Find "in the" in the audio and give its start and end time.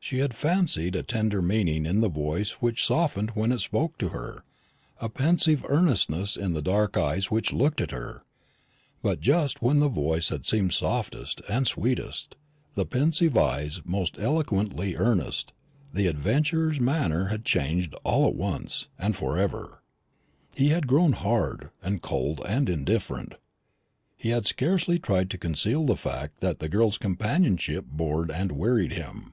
1.84-2.08, 6.36-6.62